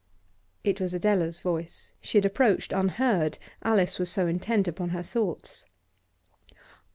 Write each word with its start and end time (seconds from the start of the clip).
It 0.63 0.81
was 0.81 0.95
Adela's 0.95 1.41
voice. 1.41 1.93
She 2.01 2.17
had 2.17 2.25
approached 2.25 2.73
unheard; 2.73 3.37
Alice 3.61 3.99
was 3.99 4.09
so 4.09 4.25
intent 4.25 4.67
upon 4.67 4.89
her 4.89 5.03
thoughts. 5.03 5.63